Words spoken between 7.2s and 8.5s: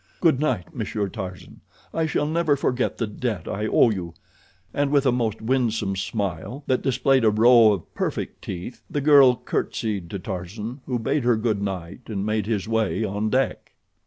a row of perfect